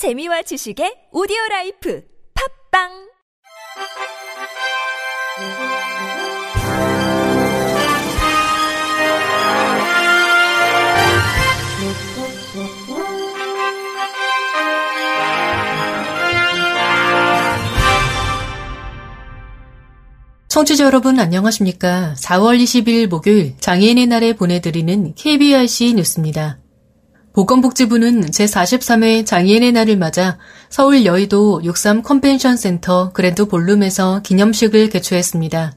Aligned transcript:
재미와 0.00 0.40
지식의 0.40 1.12
오디오 1.12 1.36
라이프 1.50 2.02
팟빵 2.72 2.88
청취자 20.48 20.86
여러분 20.86 21.20
안녕하십니까? 21.20 22.14
4월 22.16 22.58
20일 22.58 23.06
목요일 23.06 23.54
장애인의 23.60 24.06
날에 24.06 24.32
보내드리는 24.32 25.14
KBRC 25.14 25.92
뉴스입니다. 25.92 26.59
보건복지부는 27.40 28.26
제43회 28.26 29.24
장애인의 29.24 29.72
날을 29.72 29.96
맞아 29.96 30.36
서울 30.68 31.06
여의도 31.06 31.62
63 31.64 32.02
컨벤션 32.02 32.58
센터 32.58 33.12
그랜드 33.12 33.46
볼룸에서 33.46 34.20
기념식을 34.20 34.90
개최했습니다. 34.90 35.72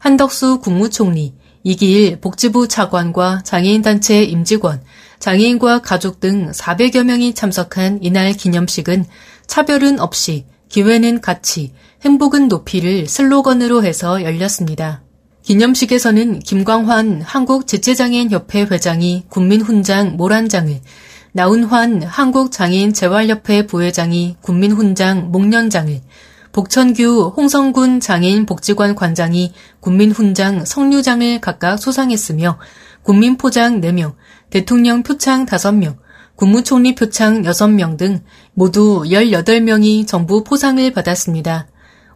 한덕수 0.00 0.58
국무총리, 0.58 1.34
이기일 1.62 2.20
복지부 2.20 2.66
차관과 2.66 3.42
장애인단체 3.44 4.24
임직원, 4.24 4.82
장애인과 5.20 5.82
가족 5.82 6.18
등 6.18 6.50
400여 6.50 7.04
명이 7.04 7.34
참석한 7.34 8.00
이날 8.02 8.32
기념식은 8.32 9.04
차별은 9.46 10.00
없이, 10.00 10.46
기회는 10.68 11.20
같이, 11.20 11.74
행복은 12.02 12.48
높이를 12.48 13.06
슬로건으로 13.06 13.84
해서 13.84 14.20
열렸습니다. 14.24 15.03
기념식에서는 15.44 16.38
김광환 16.38 17.20
한국지체장애인협회 17.20 18.62
회장이 18.62 19.24
국민훈장 19.28 20.16
모란장을, 20.16 20.80
나운환 21.32 22.02
한국장애인재활협회 22.02 23.66
부회장이 23.66 24.36
국민훈장 24.40 25.30
목련장을, 25.30 26.00
복천규 26.52 27.34
홍성군 27.36 28.00
장애인 28.00 28.46
복지관 28.46 28.94
관장이 28.94 29.52
국민훈장 29.80 30.64
성류장을 30.64 31.40
각각 31.42 31.76
수상했으며 31.76 32.58
국민포장 33.02 33.82
4명, 33.82 34.14
대통령 34.48 35.02
표창 35.02 35.44
5명, 35.44 35.96
국무총리 36.36 36.94
표창 36.94 37.42
6명 37.42 37.98
등 37.98 38.22
모두 38.54 39.02
18명이 39.04 40.06
정부 40.06 40.42
포상을 40.42 40.90
받았습니다. 40.92 41.66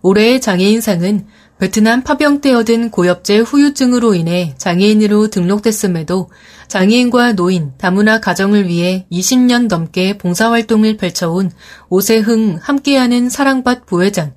올해의 0.02 0.40
장애인상은 0.40 1.26
베트남 1.58 2.04
파병 2.04 2.40
때 2.40 2.52
얻은 2.52 2.90
고엽제 2.90 3.38
후유증으로 3.38 4.14
인해 4.14 4.54
장애인으로 4.58 5.28
등록됐음에도 5.28 6.30
장애인과 6.68 7.32
노인, 7.32 7.72
다문화 7.78 8.20
가정을 8.20 8.68
위해 8.68 9.06
20년 9.10 9.66
넘게 9.66 10.18
봉사활동을 10.18 10.96
펼쳐온 10.98 11.50
오세흥 11.88 12.58
함께하는 12.62 13.28
사랑밭 13.28 13.86
부회장, 13.86 14.34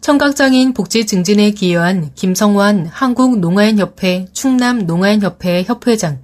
청각장애인 0.00 0.74
복지 0.74 1.06
증진에 1.06 1.52
기여한 1.52 2.10
김성환 2.14 2.86
한국농아인협회 2.86 4.26
충남농아인협회 4.32 5.62
협회장, 5.62 6.20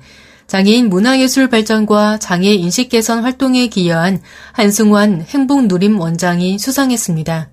장애인 0.48 0.88
문화예술 0.88 1.48
발전과 1.48 2.18
장애 2.18 2.52
인식 2.52 2.88
개선 2.88 3.22
활동에 3.22 3.68
기여한 3.68 4.20
한승환 4.50 5.24
행복누림 5.28 6.00
원장이 6.00 6.58
수상했습니다. 6.58 7.50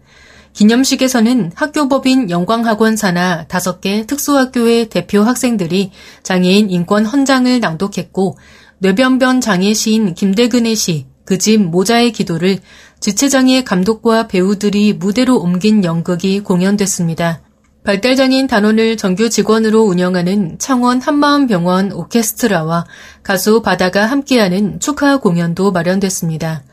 기념식에서는 0.58 1.52
학교법인 1.54 2.32
영광학원 2.32 2.96
산하 2.96 3.46
5개 3.46 4.08
특수학교의 4.08 4.90
대표 4.90 5.22
학생들이 5.22 5.92
장애인 6.24 6.72
인권 6.72 7.06
헌장을 7.06 7.60
낭독했고 7.60 8.40
뇌변변 8.80 9.40
장애 9.40 9.76
시인 9.76 10.16
김대근의 10.16 10.76
시, 10.76 11.06
그 11.26 11.38
집 11.38 11.62
모자의 11.62 12.12
기도를 12.12 12.58
지체장애 13.00 13.66
감독과 13.66 14.28
배우들이 14.28 14.94
무대로 14.94 15.38
옮긴 15.38 15.84
연극이 15.84 16.40
공연됐습니다. 16.40 17.42
발달장애인 17.84 18.48
단원을 18.48 18.98
정규 18.98 19.30
직원으로 19.30 19.84
운영하는 19.84 20.58
창원 20.58 21.02
한마음병원 21.02 21.92
오케스트라와 21.92 22.88
가수 23.22 23.62
바다가 23.62 24.08
함께하는 24.08 24.80
축하 24.80 25.18
공연도 25.18 25.72
마련됐습니다. 25.72 26.64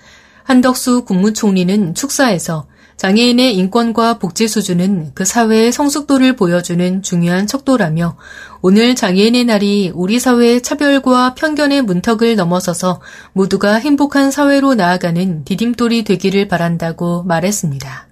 한덕수 0.44 1.04
국무총리는 1.04 1.94
축사에서 1.94 2.66
장애인의 2.96 3.56
인권과 3.56 4.18
복지 4.18 4.46
수준은 4.46 5.12
그 5.14 5.24
사회의 5.24 5.72
성숙도를 5.72 6.36
보여주는 6.36 7.02
중요한 7.02 7.46
척도라며 7.46 8.16
오늘 8.62 8.94
장애인의 8.94 9.44
날이 9.44 9.92
우리 9.94 10.18
사회의 10.20 10.62
차별과 10.62 11.34
편견의 11.34 11.82
문턱을 11.82 12.36
넘어서서 12.36 13.00
모두가 13.32 13.74
행복한 13.74 14.30
사회로 14.30 14.74
나아가는 14.74 15.44
디딤돌이 15.44 16.04
되기를 16.04 16.48
바란다고 16.48 17.24
말했습니다. 17.24 18.08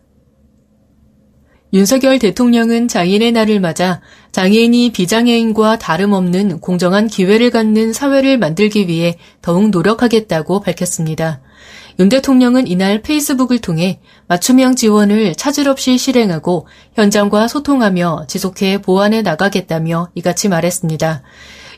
윤석열 1.75 2.19
대통령은 2.19 2.87
장애인의 2.89 3.33
날을 3.33 3.61
맞아 3.61 4.03
장애인이 4.33 4.93
비장애인과 4.93 5.79
다름없는 5.79 6.61
공정한 6.61 7.07
기회를 7.07 7.51
갖는 7.51 7.95
사회를 7.95 8.37
만들기 8.37 8.89
위해 8.89 9.17
더욱 9.41 9.71
노력하겠다고 9.71 10.61
밝혔습니다. 10.61 11.41
윤 11.99 12.09
대통령은 12.09 12.67
이날 12.67 13.03
페이스북을 13.03 13.59
통해 13.59 14.01
맞춤형 14.29 14.77
지원을 14.77 15.35
차질 15.35 15.69
없이 15.69 15.99
실행하고 15.99 16.67
현장과 16.95 17.49
소통하며 17.49 18.27
지속해 18.29 18.81
보완해 18.81 19.23
나가겠다며 19.23 20.09
이같이 20.15 20.49
말했습니다. 20.49 21.23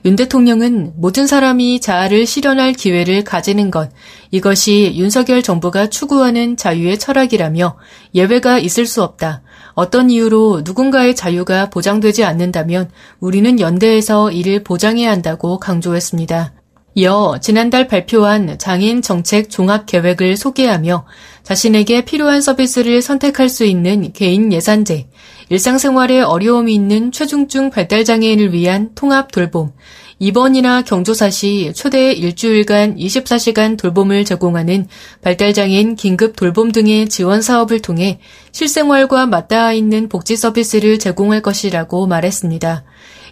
윤 0.06 0.16
대통령은 0.16 0.92
모든 0.97 1.26
사람이 1.26 1.80
자아를 1.80 2.26
실현할 2.26 2.75
기회를 2.75 3.25
가지는 3.25 3.70
것, 3.70 3.91
이것이 4.30 4.92
윤석열 4.97 5.42
정부가 5.42 5.86
추구하는 5.86 6.58
자유의 6.58 6.98
철학이라며 6.98 7.78
예외가 8.14 8.58
있을 8.58 8.84
수 8.84 9.02
없다. 9.02 9.42
어떤 9.72 10.10
이유로 10.10 10.60
누군가의 10.64 11.16
자유가 11.16 11.70
보장되지 11.70 12.22
않는다면 12.22 12.91
우리는 13.19 13.58
연대해서 13.58 14.31
이를 14.31 14.62
보장해야 14.62 15.10
한다고 15.10 15.58
강조했습니다. 15.58 16.52
이어 16.97 17.38
지난달 17.41 17.88
발표한 17.88 18.56
장애인 18.56 19.03
정책 19.03 19.50
종합 19.50 19.87
계획을 19.87 20.37
소개하며 20.37 21.06
자신에게 21.43 22.05
필요한 22.05 22.41
서비스를 22.41 23.03
선택할 23.03 23.49
수 23.49 23.65
있는 23.65 24.12
개인 24.12 24.53
예산제, 24.53 25.09
일상생활에 25.49 26.21
어려움이 26.21 26.72
있는 26.72 27.10
최중증 27.10 27.71
발달장애인을 27.71 28.53
위한 28.53 28.91
통합 28.94 29.32
돌봄, 29.32 29.72
입원이나 30.21 30.82
경조사 30.82 31.31
시 31.31 31.72
최대 31.75 32.12
일주일간 32.12 32.97
24시간 32.97 33.76
돌봄을 33.76 34.25
제공하는 34.25 34.87
발달장애인 35.22 35.97
긴급 35.97 36.37
돌봄 36.37 36.71
등의 36.71 37.09
지원 37.09 37.43
사업을 37.43 37.82
통해 37.82 38.21
실생활과 38.53 39.26
맞닿아 39.26 39.72
있는 39.72 40.09
복지 40.09 40.37
서비스를 40.37 41.00
제공할 41.00 41.43
것이라고 41.43 42.06
말했습니다. 42.06 42.84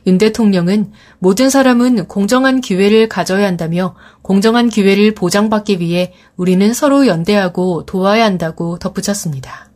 윤 0.06 0.18
대통령은 0.18 0.92
모든 1.18 1.48
사람은 1.50 2.06
공정한 2.06 2.60
기회를 2.60 3.08
가져야 3.08 3.46
한다며 3.46 3.94
공정한 4.22 4.68
기회를 4.68 5.14
보장받기 5.14 5.80
위해 5.80 6.12
우리는 6.36 6.72
서로 6.74 7.06
연대하고 7.06 7.86
도와야 7.86 8.24
한다고 8.24 8.78
덧붙였습니다. 8.78 9.70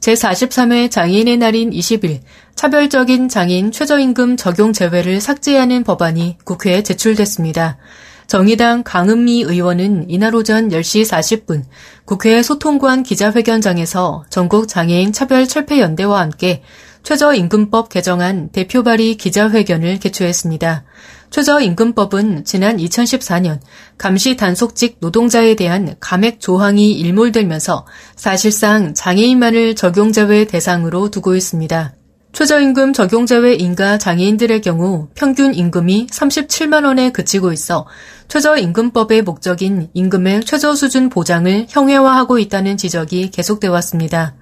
제43회 0.00 0.90
장애인의 0.90 1.38
날인 1.38 1.70
20일 1.70 2.20
차별적인 2.54 3.28
장애인 3.28 3.72
최저임금 3.72 4.36
적용 4.36 4.72
제외를 4.72 5.20
삭제하는 5.20 5.82
법안이 5.82 6.38
국회에 6.44 6.82
제출됐습니다. 6.82 7.78
정의당 8.26 8.82
강은미 8.82 9.42
의원은 9.42 10.10
이날 10.10 10.34
오전 10.34 10.68
10시 10.68 11.08
40분 11.08 11.62
국회 12.04 12.42
소통관 12.42 13.04
기자회견장에서 13.04 14.24
전국 14.30 14.68
장애인 14.68 15.12
차별 15.12 15.46
철폐연대와 15.46 16.20
함께 16.20 16.62
최저임금법 17.06 17.88
개정안 17.88 18.48
대표 18.48 18.82
발의 18.82 19.14
기자회견을 19.14 20.00
개최했습니다. 20.00 20.82
최저임금법은 21.30 22.44
지난 22.44 22.78
2014년 22.78 23.60
감시 23.96 24.34
단속직 24.34 24.96
노동자에 24.98 25.54
대한 25.54 25.94
감액 26.00 26.40
조항이 26.40 26.90
일몰되면서 26.90 27.86
사실상 28.16 28.92
장애인만을 28.92 29.76
적용제외 29.76 30.46
대상으로 30.46 31.12
두고 31.12 31.36
있습니다. 31.36 31.94
최저임금 32.32 32.92
적용제외 32.92 33.54
인가 33.54 33.98
장애인들의 33.98 34.60
경우 34.62 35.06
평균 35.14 35.54
임금이 35.54 36.08
37만 36.08 36.84
원에 36.84 37.12
그치고 37.12 37.52
있어 37.52 37.86
최저임금법의 38.26 39.22
목적인 39.22 39.90
임금의 39.94 40.40
최저 40.44 40.74
수준 40.74 41.08
보장을 41.08 41.66
형해화하고 41.68 42.40
있다는 42.40 42.76
지적이 42.76 43.30
계속돼 43.30 43.68
왔습니다. 43.68 44.34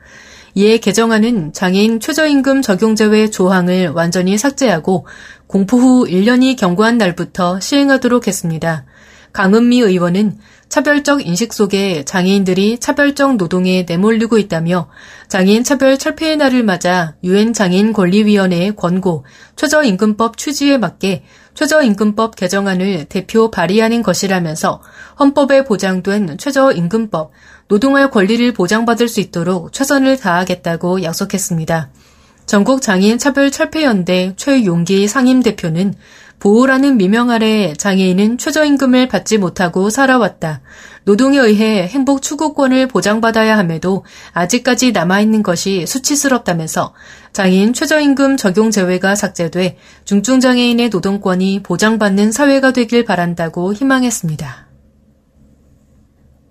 이에 0.57 0.79
개정안은 0.79 1.53
장애인 1.53 1.99
최저임금 1.99 2.63
적용제외 2.63 3.31
조항을 3.31 3.89
완전히 3.89 4.39
삭제하고 4.39 5.07
공포 5.49 5.79
후 5.79 6.07
1년이 6.07 6.57
경과한 6.57 6.97
날부터 6.97 7.59
시행하도록 7.59 8.29
했습니다. 8.29 8.85
강은미 9.33 9.81
의원은 9.81 10.39
차별적 10.69 11.27
인식 11.27 11.53
속에 11.53 12.05
장애인들이 12.05 12.79
차별적 12.79 13.37
노동에 13.37 13.85
내몰리고 13.89 14.39
있다며 14.39 14.89
장애인 15.29 15.65
차별 15.65 15.99
철폐의 15.99 16.37
날을 16.37 16.63
맞아 16.63 17.17
유엔 17.25 17.53
장애인 17.53 17.93
권리위원회의 17.93 18.77
권고 18.77 19.25
최저임금법 19.57 20.37
취지에 20.37 20.79
맞게 20.79 21.25
최저임금법 21.55 22.37
개정안을 22.37 23.07
대표 23.07 23.51
발의하는 23.51 24.03
것이라면서 24.03 24.83
헌법에 25.19 25.65
보장된 25.65 26.39
최저임금법, 26.39 27.31
노동할 27.69 28.11
권리를 28.11 28.53
보장받을 28.53 29.09
수 29.09 29.21
있도록 29.21 29.73
최선을 29.73 30.19
다하겠다고 30.19 31.03
약속했습니다. 31.03 31.91
전국 32.47 32.83
장애인 32.83 33.19
차별 33.19 33.51
철폐연대 33.51 34.35
최용기 34.37 35.09
상임 35.09 35.43
대표는 35.43 35.95
보호라는 36.41 36.99
미명 36.99 37.31
아래 37.31 37.73
장애인은 37.73 38.37
최저임금을 38.37 39.09
받지 39.09 39.39
못하고 39.39 39.89
살아왔다. 39.89 40.61
노동에 41.05 41.39
의해 41.39 41.87
행복 41.87 42.21
추구권을 42.21 42.89
보장받아야 42.89 43.57
함에도 43.57 44.05
아직까지 44.33 44.93
남아있는 44.93 45.43
것이 45.43 45.87
수치스럽다면서 45.87 46.93
장애인 47.33 47.73
최저임금 47.73 48.37
적용 48.37 48.71
제외가 48.71 49.15
삭제돼 49.15 49.79
중증장애인의 50.05 50.91
노동권이 50.91 51.63
보장받는 51.63 52.31
사회가 52.31 52.73
되길 52.73 53.07
바란다고 53.07 53.73
희망했습니다. 53.73 54.74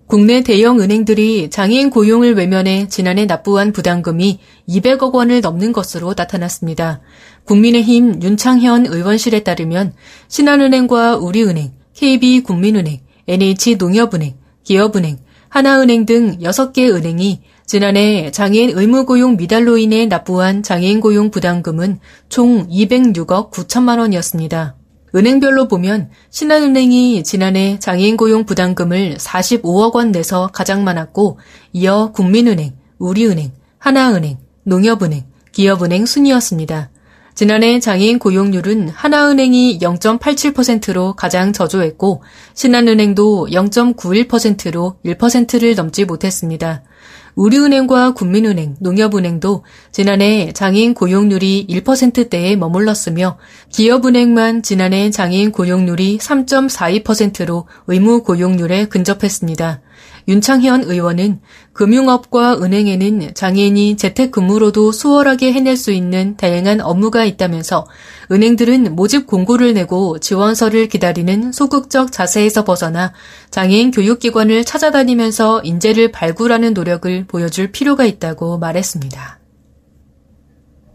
국내 0.07 0.41
대형 0.41 0.79
은행들이 0.79 1.49
장애인 1.49 1.89
고용을 1.89 2.35
외면해 2.35 2.87
지난해 2.87 3.25
납부한 3.25 3.71
부담금이 3.71 4.39
200억 4.69 5.13
원을 5.13 5.41
넘는 5.41 5.71
것으로 5.71 6.13
나타났습니다. 6.15 7.01
국민의힘 7.45 8.21
윤창현 8.21 8.85
의원실에 8.87 9.41
따르면 9.41 9.93
신한은행과 10.27 11.17
우리은행, 11.17 11.71
KB국민은행, 11.93 12.99
NH농협은행, 13.27 14.35
기업은행, 14.63 15.17
하나은행 15.49 16.05
등 16.05 16.37
6개 16.39 16.93
은행이 16.93 17.41
지난해 17.65 18.31
장애인 18.31 18.77
의무고용 18.77 19.37
미달로 19.37 19.77
인해 19.77 20.05
납부한 20.05 20.63
장애인 20.63 20.99
고용 20.99 21.31
부담금은 21.31 21.99
총 22.27 22.67
206억 22.67 23.51
9천만 23.51 23.99
원이었습니다. 23.99 24.75
은행별로 25.15 25.67
보면 25.67 26.09
신한은행이 26.31 27.23
지난해 27.23 27.77
장애인 27.79 28.17
고용 28.17 28.45
부담금을 28.45 29.17
45억 29.17 29.93
원 29.93 30.11
내서 30.11 30.47
가장 30.47 30.83
많았고 30.83 31.39
이어 31.73 32.11
국민은행, 32.13 32.73
우리은행, 32.97 33.51
하나은행, 33.77 34.37
농협은행, 34.63 35.25
기업은행 35.51 36.05
순이었습니다. 36.05 36.89
지난해 37.35 37.79
장애인 37.79 38.19
고용률은 38.19 38.89
하나은행이 38.89 39.79
0.87%로 39.79 41.13
가장 41.13 41.51
저조했고 41.51 42.23
신한은행도 42.53 43.47
0.91%로 43.51 44.97
1%를 45.03 45.75
넘지 45.75 46.05
못했습니다. 46.05 46.83
우리은행과 47.35 48.13
국민은행, 48.13 48.75
농협은행도 48.79 49.63
지난해 49.91 50.51
장애인 50.53 50.93
고용률이 50.95 51.67
1%대에 51.69 52.55
머물렀으며 52.55 53.37
기업은행만 53.69 54.63
지난해 54.63 55.11
장애인 55.11 55.51
고용률이 55.51 56.17
3.42%로 56.17 57.67
의무 57.87 58.23
고용률에 58.23 58.85
근접했습니다. 58.85 59.82
윤창현 60.27 60.83
의원은 60.83 61.39
금융업과 61.73 62.61
은행에는 62.61 63.33
장애인이 63.33 63.97
재택근무로도 63.97 64.91
수월하게 64.91 65.53
해낼 65.53 65.75
수 65.75 65.91
있는 65.91 66.37
다양한 66.37 66.81
업무가 66.81 67.25
있다면서 67.25 67.85
은행들은 68.31 68.95
모집 68.95 69.27
공고를 69.27 69.73
내고 69.73 70.19
지원서를 70.19 70.87
기다리는 70.87 71.51
소극적 71.51 72.11
자세에서 72.11 72.63
벗어나 72.63 73.13
장애인 73.51 73.91
교육기관을 73.91 74.63
찾아다니면서 74.63 75.61
인재를 75.63 76.11
발굴하는 76.11 76.73
노력을 76.73 77.25
보여줄 77.27 77.71
필요가 77.71 78.05
있다고 78.05 78.57
말했습니다. 78.59 79.42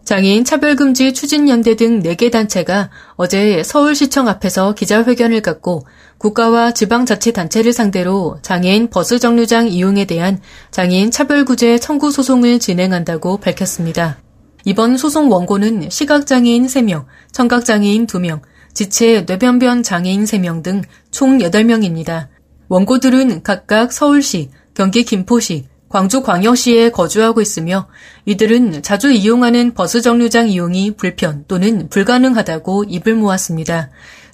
장애인 0.09 0.43
차별금지 0.43 1.13
추진연대 1.13 1.75
등 1.75 2.01
4개 2.01 2.31
단체가 2.31 2.89
어제 3.15 3.61
서울시청 3.61 4.27
앞에서 4.27 4.73
기자회견을 4.73 5.41
갖고 5.41 5.85
국가와 6.17 6.71
지방자치단체를 6.71 7.73
상대로 7.73 8.39
장애인 8.41 8.89
버스 8.89 9.19
정류장 9.19 9.67
이용에 9.67 10.05
대한 10.05 10.41
장애인 10.71 11.11
차별구제 11.11 11.77
청구 11.77 12.09
소송을 12.09 12.57
진행한다고 12.57 13.37
밝혔습니다. 13.37 14.17
이번 14.65 14.97
소송 14.97 15.31
원고는 15.31 15.91
시각장애인 15.91 16.65
3명, 16.65 17.05
청각장애인 17.31 18.07
2명, 18.07 18.41
지체 18.73 19.25
뇌변변 19.27 19.83
장애인 19.83 20.23
3명 20.23 20.63
등 20.63 20.81
총 21.11 21.37
8명입니다. 21.37 22.29
원고들은 22.67 23.43
각각 23.43 23.93
서울시, 23.93 24.49
경기 24.73 25.03
김포시, 25.03 25.67
광주 25.89 26.21
광역시에 26.21 26.91
거주하고 26.91 27.41
있으며 27.41 27.87
이들은 28.25 28.83
자주 28.83 29.11
이용하는 29.11 29.73
버스 29.73 30.01
정류장 30.01 30.49
이용이 30.49 30.95
불편 30.95 31.43
또는 31.47 31.89
불가능하다고 31.89 32.85
입을 32.87 33.15
모았습니다. 33.15 33.89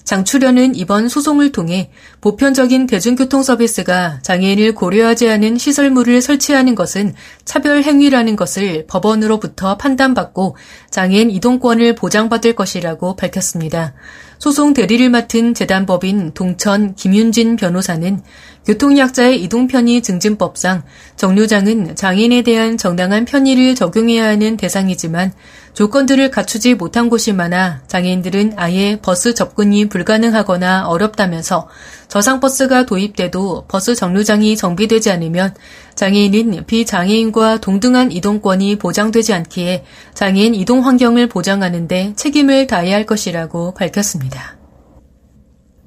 장출연은 0.06 0.76
이번 0.76 1.08
소송을 1.08 1.50
통해 1.50 1.90
보편적인 2.20 2.86
대중교통 2.86 3.42
서비스가 3.42 4.20
장애인을 4.22 4.76
고려하지 4.76 5.28
않은 5.28 5.58
시설물을 5.58 6.22
설치하는 6.22 6.76
것은 6.76 7.12
차별 7.44 7.82
행위라는 7.82 8.36
것을 8.36 8.86
법원으로부터 8.86 9.76
판단받고 9.78 10.56
장애인 10.90 11.32
이동권을 11.32 11.96
보장받을 11.96 12.54
것이라고 12.54 13.16
밝혔습니다. 13.16 13.94
소송 14.38 14.74
대리를 14.74 15.10
맡은 15.10 15.54
재단법인 15.54 16.34
동천 16.34 16.94
김윤진 16.94 17.56
변호사는 17.56 18.20
교통약자의 18.66 19.42
이동 19.42 19.68
편의 19.68 20.02
증진법상 20.02 20.82
정류장은 21.16 21.94
장애인에 21.94 22.42
대한 22.42 22.76
정당한 22.76 23.24
편의를 23.24 23.74
적용해야 23.74 24.26
하는 24.26 24.56
대상이지만 24.56 25.32
조건들을 25.72 26.30
갖추지 26.30 26.74
못한 26.74 27.08
곳이 27.08 27.32
많아 27.32 27.82
장애인들은 27.86 28.54
아예 28.56 28.98
버스 29.00 29.34
접근이 29.34 29.88
불가능하거나 29.88 30.88
어렵다면서 30.88 31.68
저상버스가 32.08 32.86
도입돼도 32.86 33.66
버스 33.68 33.94
정류장이 33.94 34.56
정비되지 34.56 35.10
않으면 35.10 35.54
장애인은 35.94 36.64
비장애인과 36.66 37.60
동등한 37.60 38.10
이동권이 38.10 38.78
보장되지 38.78 39.32
않기에 39.32 39.84
장애인 40.14 40.54
이동 40.54 40.84
환경을 40.84 41.28
보장하는데 41.28 42.14
책임을 42.16 42.66
다해야 42.66 42.96
할 42.96 43.06
것이라고 43.06 43.74
밝혔습니다. 43.74 44.55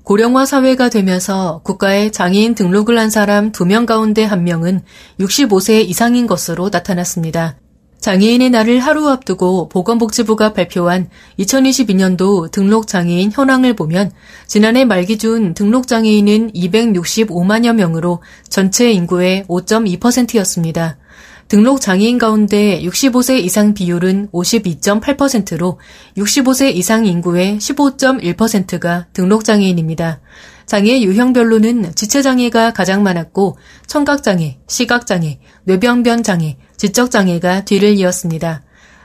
고령화 0.10 0.48
사회가 0.48 0.90
되면서 0.90 1.62
국가에 1.64 2.10
장애인 2.10 2.56
등록을 2.56 2.98
한 2.98 3.12
사람 3.12 3.52
2명 3.52 3.86
가운데 3.86 4.28
1명은 4.28 4.82
65세 5.20 5.88
이상인 5.88 6.26
것으로 6.26 6.70
나타났습니다. 6.72 7.58
장애인의 8.00 8.50
날을 8.50 8.80
하루 8.80 9.08
앞두고 9.08 9.70
보건복지부가 9.70 10.54
발표한 10.54 11.12
2022년도 11.38 12.50
등록장애인 12.50 13.32
현황을 13.32 13.76
보면 13.76 14.12
지난해 14.48 14.84
말 14.84 15.06
기준 15.06 15.54
등록장애인은 15.54 16.54
265만여 16.54 17.76
명으로 17.76 18.24
전체 18.50 18.92
인구의 18.92 19.44
5.2%였습니다. 19.48 20.98
등록 21.50 21.82
장애인 21.82 22.20
가운데 22.20 22.79
65세 22.84 23.39
이상 23.39 23.74
비율은 23.74 24.29
52.8%로 24.32 25.79
65세 26.15 26.75
이상 26.75 27.08
인구의 27.08 27.58
15.1%가 27.58 29.08
등록 29.13 29.44
장애인입니다. 29.44 30.22
장애 30.68 31.01
유형별로는 31.01 31.96
지체장애가 31.96 32.74
가장 32.74 33.01
많았고 33.01 33.58
청각장애, 33.88 34.60
시각장애, 34.68 35.39
뇌병변 35.63 36.22
장애, 36.22 36.58
지적장애가 36.77 37.65
뒤를 37.65 37.98
이었습니다. 37.98 38.62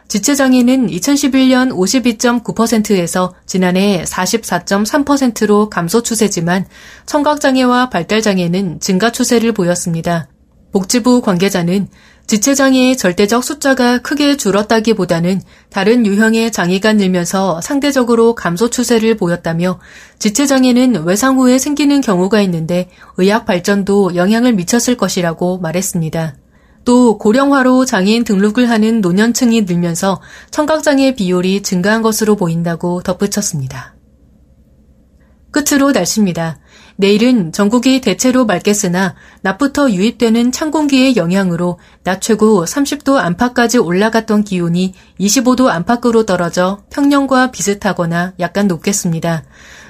지체장애는 0.08 0.88
2011년 0.88 1.72
52.9%에서 1.72 3.34
지난해 3.46 4.04
44.3%로 4.06 5.70
감소 5.70 6.02
추세지만 6.02 6.66
청각장애와 7.06 7.88
발달장애는 7.88 8.80
증가 8.80 9.10
추세를 9.10 9.52
보였습니다. 9.52 10.28
복지부 10.74 11.22
관계자는 11.22 11.88
지체장애의 12.26 12.96
절대적 12.96 13.44
숫자가 13.44 13.98
크게 13.98 14.36
줄었다기보다는 14.36 15.42
다른 15.70 16.06
유형의 16.06 16.52
장애가 16.52 16.94
늘면서 16.94 17.60
상대적으로 17.60 18.34
감소 18.34 18.70
추세를 18.70 19.16
보였다며 19.16 19.78
지체장애는 20.18 21.04
외상 21.04 21.38
후에 21.38 21.58
생기는 21.58 22.00
경우가 22.00 22.40
있는데 22.42 22.88
의학 23.18 23.44
발전도 23.44 24.16
영향을 24.16 24.54
미쳤을 24.54 24.96
것이라고 24.96 25.58
말했습니다. 25.58 26.36
또 26.84 27.18
고령화로 27.18 27.84
장애인 27.84 28.24
등록을 28.24 28.70
하는 28.70 29.00
노년층이 29.00 29.62
늘면서 29.62 30.20
청각장애 30.50 31.14
비율이 31.14 31.62
증가한 31.62 32.02
것으로 32.02 32.36
보인다고 32.36 33.02
덧붙였습니다. 33.02 33.94
끝으로 35.50 35.92
날씨입니다. 35.92 36.58
내일은 36.96 37.50
전국이 37.52 38.00
대체로 38.00 38.44
맑겠으나 38.46 39.14
낮부터 39.42 39.90
유입되는 39.90 40.52
찬 40.52 40.70
공기의 40.70 41.16
영향으로 41.16 41.78
낮 42.04 42.20
최고 42.20 42.64
30도 42.64 43.16
안팎까지 43.16 43.78
올라갔던 43.78 44.44
기온이 44.44 44.94
25도 45.18 45.68
안팎으로 45.68 46.24
떨어져 46.24 46.82
평년과 46.90 47.50
비슷하거나 47.50 48.34
약간 48.38 48.68
높겠습니다. 48.68 49.42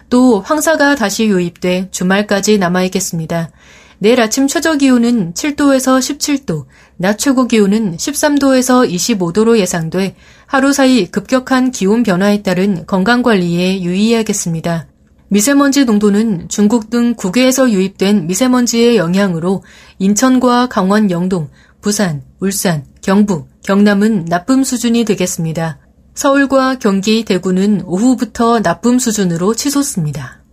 또 0.09 0.41
황사가 0.41 0.95
다시 0.95 1.27
유입돼 1.27 1.89
주말까지 1.91 2.59
남아있겠습니다. 2.59 3.51
내일 3.99 4.21
아침 4.21 4.49
최저 4.49 4.77
기온은 4.77 5.33
7도에서 5.35 5.99
17도, 5.99 6.67
낮 6.97 7.19
최고 7.19 7.47
기온은 7.47 7.97
13도에서 7.97 8.91
25도로 8.91 9.59
예상돼 9.59 10.17
하루 10.47 10.73
사이 10.73 11.07
급격한 11.07 11.71
기온 11.71 12.03
변화에 12.03 12.43
따른 12.43 12.87
건강 12.87 13.23
관리에 13.23 13.83
유의해야겠습니다. 13.83 14.89
미세먼지 15.35 15.85
농도는 15.85 16.49
중국 16.49 16.91
등 16.91 17.15
국외에서 17.17 17.69
유입된 17.69 18.29
미세먼지의 18.29 18.97
영향으로 18.97 19.65
인천과 19.99 20.69
강원 20.69 21.11
영동, 21.11 21.49
부산, 21.81 22.23
울산, 22.39 22.85
경북, 23.03 23.49
경남은 23.65 24.27
나쁨 24.27 24.63
수준이 24.63 25.05
되겠습니다. 25.05 25.81
서울과 26.15 26.79
경기, 26.79 27.25
대구는 27.25 27.83
오후부터 27.85 28.63
나쁨 28.63 29.01
수준으로 29.01 29.55
치솟습니다. 29.55 30.45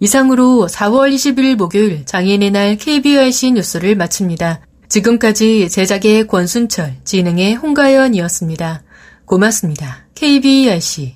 이상으로 0.00 0.68
4월 0.70 1.14
20일 1.14 1.56
목요일 1.56 2.04
장애인의 2.04 2.50
날 2.50 2.76
KBRC 2.76 3.52
뉴스를 3.52 3.96
마칩니다. 3.96 4.60
지금까지 4.90 5.70
제작의 5.70 6.26
권순철, 6.26 6.96
진행의 7.04 7.54
홍가연이었습니다. 7.54 8.82
고맙습니다. 9.24 10.04
KBRC 10.14 11.14